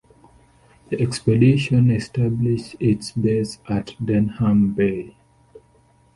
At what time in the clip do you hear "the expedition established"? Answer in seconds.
0.89-2.75